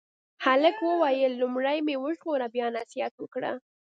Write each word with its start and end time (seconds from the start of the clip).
هلک 0.45 0.75
وویل 0.89 1.33
لومړی 1.41 1.77
مې 1.85 1.95
وژغوره 2.03 2.47
بیا 2.55 2.67
نصیحت 2.79 3.13
وکړه. 3.17 3.51